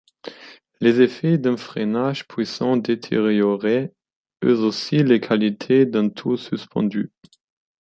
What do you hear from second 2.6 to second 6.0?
détérioraient eux aussi les qualités